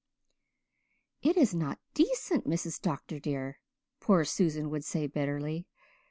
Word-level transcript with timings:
"It 1.21 1.37
is 1.37 1.53
not 1.53 1.77
decent, 1.93 2.47
Mrs. 2.49 2.81
Dr. 2.81 3.19
dear," 3.19 3.59
poor 3.99 4.25
Susan 4.25 4.71
would 4.71 4.83
say 4.83 5.05
bitterly. 5.05 5.67